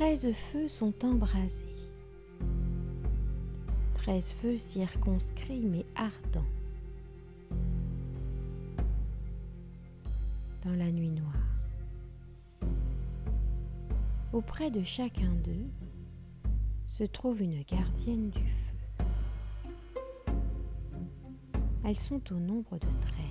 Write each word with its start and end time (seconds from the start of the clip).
Treize 0.00 0.32
feux 0.32 0.66
sont 0.66 0.94
embrasés. 1.04 1.76
Treize 3.92 4.32
feux 4.32 4.56
circonscrits 4.56 5.60
mais 5.60 5.84
ardents. 5.94 6.48
Dans 10.64 10.74
la 10.74 10.90
nuit 10.90 11.10
noire. 11.10 12.72
Auprès 14.32 14.70
de 14.70 14.82
chacun 14.82 15.34
d'eux 15.44 15.68
se 16.86 17.04
trouve 17.04 17.42
une 17.42 17.62
gardienne 17.64 18.30
du 18.30 18.38
feu. 18.38 19.04
Elles 21.84 21.94
sont 21.94 22.22
au 22.32 22.36
nombre 22.36 22.78
de 22.78 23.00
treize. 23.02 23.29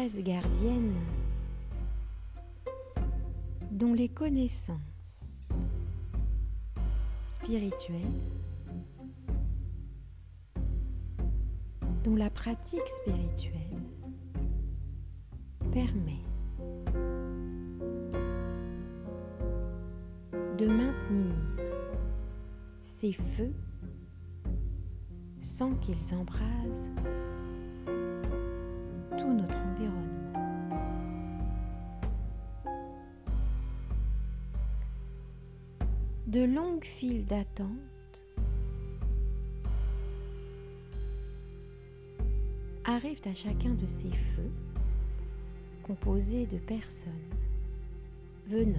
Treize 0.00 0.22
gardiennes 0.22 0.94
dont 3.70 3.92
les 3.92 4.08
connaissances 4.08 5.52
spirituelles, 7.28 7.98
dont 12.02 12.16
la 12.16 12.30
pratique 12.30 12.88
spirituelle 12.88 13.82
permet 15.70 16.24
de 20.56 20.66
maintenir 20.66 21.34
ces 22.84 23.12
feux 23.12 23.52
sans 25.42 25.74
qu'ils 25.74 26.14
embrasent 26.14 26.88
De 36.30 36.44
longues 36.44 36.84
files 36.84 37.24
d'attente 37.24 38.22
arrivent 42.84 43.26
à 43.26 43.34
chacun 43.34 43.74
de 43.74 43.86
ces 43.88 44.12
feux 44.12 44.52
composés 45.82 46.46
de 46.46 46.58
personnes 46.58 47.10
venant 48.46 48.78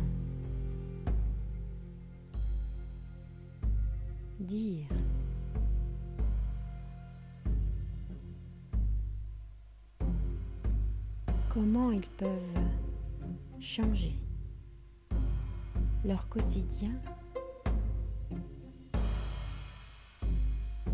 dire 4.40 4.88
comment 11.50 11.92
ils 11.92 12.08
peuvent 12.18 12.60
changer 13.60 14.16
leur 16.06 16.30
quotidien 16.30 16.94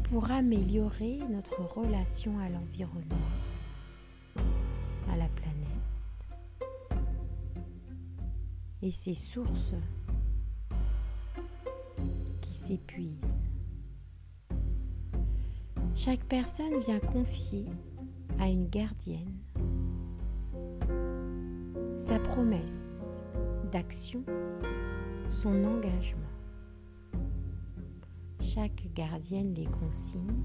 pour 0.10 0.32
améliorer 0.32 1.20
notre 1.30 1.62
relation 1.62 2.40
à 2.40 2.50
l'environnement, 2.50 3.16
à 5.12 5.18
la 5.18 5.28
planète 5.28 5.58
et 8.82 8.92
ses 8.92 9.16
sources 9.16 9.74
qui 12.42 12.54
s'épuisent. 12.54 13.12
Chaque 15.96 16.24
personne 16.26 16.80
vient 16.80 17.00
confier 17.00 17.66
à 18.40 18.48
une 18.48 18.68
gardienne 18.70 19.38
sa 21.96 22.20
promesse 22.20 23.06
d'action, 23.74 24.24
son 25.30 25.66
engagement. 25.66 26.37
Chaque 28.60 28.88
gardienne 28.96 29.54
les 29.54 29.68
consigne 29.68 30.42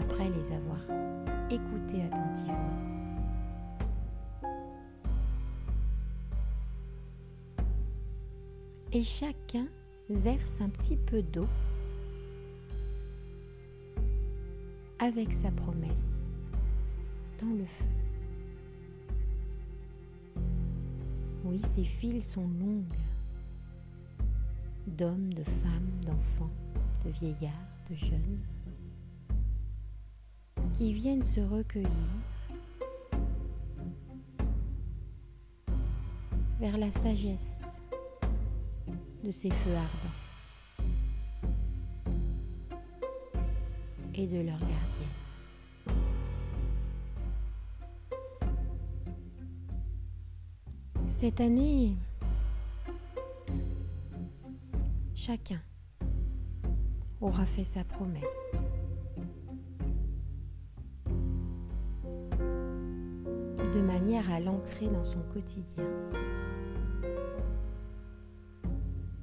après 0.00 0.26
les 0.30 0.52
avoir 0.52 0.80
écoutés 1.50 2.00
attentivement. 2.02 2.78
Et 8.90 9.02
chacun 9.02 9.66
verse 10.08 10.62
un 10.62 10.70
petit 10.70 10.96
peu 10.96 11.20
d'eau 11.20 11.46
avec 14.98 15.34
sa 15.34 15.50
promesse 15.50 16.16
dans 17.38 17.54
le 17.54 17.66
feu. 17.66 17.84
Oui, 21.44 21.60
ces 21.74 21.84
files 21.84 22.24
sont 22.24 22.48
longues, 22.58 22.96
d'hommes, 24.90 25.32
de 25.32 25.42
femmes, 25.42 25.90
d'enfants, 26.04 26.50
de 27.04 27.10
vieillards, 27.10 27.52
de 27.90 27.94
jeunes, 27.96 28.40
qui 30.74 30.92
viennent 30.92 31.24
se 31.24 31.40
recueillir 31.40 31.90
vers 36.60 36.76
la 36.76 36.90
sagesse 36.90 37.78
de 39.24 39.30
ces 39.30 39.50
feux 39.50 39.74
ardents 39.74 40.20
et 44.14 44.26
de 44.26 44.40
leur 44.40 44.58
gardienne. 44.58 44.76
Cette 51.08 51.40
année, 51.40 51.96
chacun 55.20 55.60
aura 57.20 57.44
fait 57.44 57.64
sa 57.64 57.84
promesse. 57.84 58.24
de 63.74 63.80
manière 63.82 64.28
à 64.32 64.40
l'ancrer 64.40 64.88
dans 64.88 65.04
son 65.04 65.20
quotidien. 65.32 65.84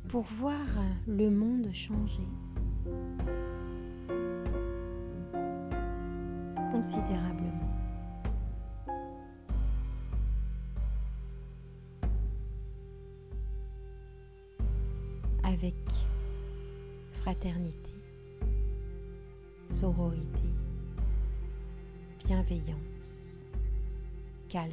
Pour 0.08 0.24
voir 0.24 0.68
le 1.06 1.30
monde 1.30 1.68
changer 1.74 2.28
considérablement. 6.72 7.47
Fraternité, 17.28 17.92
sororité, 19.70 20.48
bienveillance, 22.26 23.44
calme, 24.48 24.72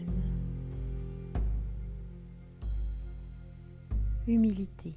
humilité 4.29 4.95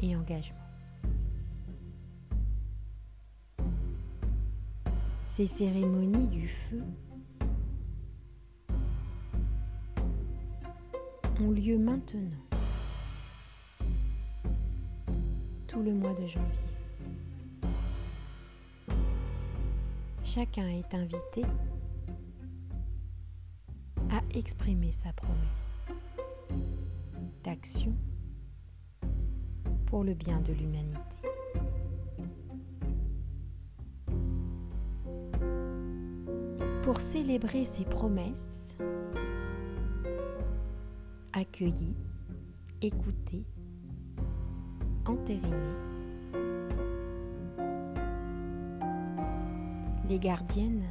et 0.00 0.16
engagement. 0.16 0.56
Ces 5.26 5.46
cérémonies 5.46 6.28
du 6.28 6.48
feu 6.48 6.82
ont 11.42 11.50
lieu 11.50 11.76
maintenant 11.76 12.53
le 15.82 15.92
mois 15.92 16.14
de 16.14 16.26
janvier. 16.26 16.48
Chacun 20.24 20.66
est 20.68 20.94
invité 20.94 21.42
à 24.10 24.20
exprimer 24.34 24.92
sa 24.92 25.12
promesse 25.12 25.86
d'action 27.42 27.94
pour 29.86 30.04
le 30.04 30.14
bien 30.14 30.40
de 30.40 30.52
l'humanité. 30.52 31.00
Pour 36.82 37.00
célébrer 37.00 37.64
ses 37.64 37.84
promesses, 37.84 38.76
accueillir, 41.32 41.94
écouter, 42.82 43.44
Les 50.08 50.18
gardiennes 50.18 50.84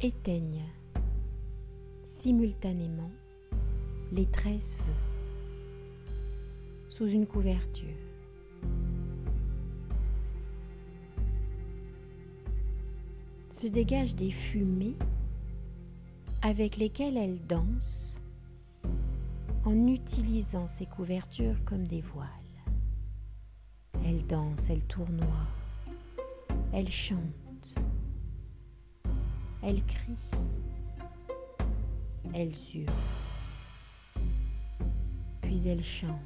éteignent 0.00 0.64
simultanément 2.06 3.10
les 4.12 4.26
treize 4.26 4.76
feux 4.76 4.92
sous 6.88 7.08
une 7.08 7.26
couverture. 7.26 7.88
se 13.62 13.68
dégagent 13.68 14.16
des 14.16 14.32
fumées 14.32 14.96
avec 16.42 16.78
lesquelles 16.78 17.16
elle 17.16 17.38
danse 17.46 18.11
en 19.64 19.86
utilisant 19.86 20.66
ses 20.66 20.86
couvertures 20.86 21.64
comme 21.64 21.86
des 21.86 22.00
voiles. 22.00 22.28
Elle 24.04 24.26
danse, 24.26 24.68
elle 24.68 24.84
tournoie, 24.84 25.46
elle 26.72 26.90
chante, 26.90 27.74
elle 29.62 29.84
crie, 29.84 30.30
elle 32.34 32.52
hurle, 32.74 32.92
puis 35.40 35.68
elle 35.68 35.84
chante 35.84 36.18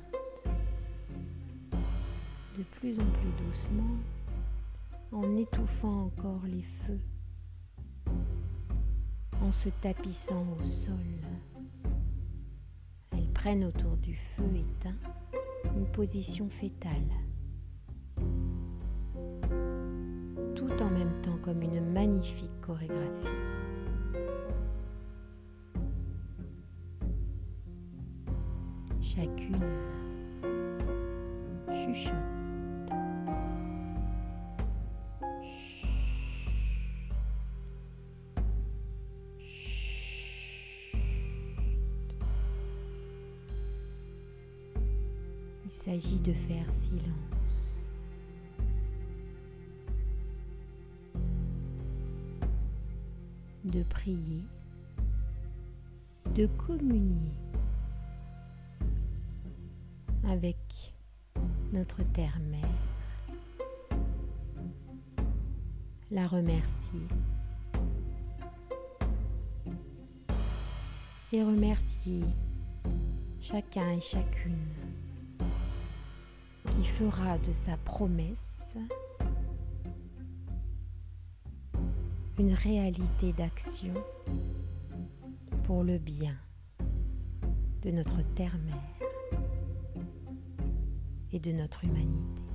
de 2.56 2.62
plus 2.78 2.98
en 2.98 3.04
plus 3.04 3.44
doucement 3.46 3.96
en 5.12 5.36
étouffant 5.36 6.04
encore 6.04 6.40
les 6.44 6.64
feux, 6.86 7.00
en 9.42 9.52
se 9.52 9.68
tapissant 9.82 10.46
au 10.58 10.64
sol. 10.64 10.94
Prennent 13.46 13.66
autour 13.66 13.96
du 13.98 14.12
feu 14.12 14.42
éteint 14.56 14.96
une 15.76 15.86
position 15.86 16.48
fétale, 16.48 16.90
tout 20.56 20.82
en 20.82 20.90
même 20.90 21.14
temps 21.22 21.38
comme 21.42 21.62
une 21.62 21.92
magnifique 21.92 22.60
chorégraphie. 22.60 23.28
Chacune 29.00 29.60
chuchote 31.72 32.35
s'agit 45.76 46.20
de 46.20 46.32
faire 46.32 46.70
silence. 46.70 47.04
De 53.64 53.82
prier, 53.82 54.42
de 56.34 56.46
communier. 56.46 57.34
Avec 60.28 60.56
notre 61.72 62.02
terre-mère, 62.12 62.64
la 66.10 66.26
remercier. 66.26 67.06
Et 71.32 71.42
remercier 71.42 72.24
chacun 73.40 73.90
et 73.90 74.00
chacune 74.00 74.85
fera 76.98 77.36
de 77.36 77.52
sa 77.52 77.76
promesse 77.76 78.74
une 82.38 82.54
réalité 82.54 83.34
d'action 83.34 83.92
pour 85.64 85.84
le 85.84 85.98
bien 85.98 86.34
de 87.82 87.90
notre 87.90 88.22
terre-mère 88.34 89.10
et 91.32 91.38
de 91.38 91.52
notre 91.52 91.84
humanité. 91.84 92.45